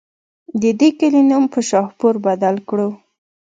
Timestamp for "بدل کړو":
2.25-2.89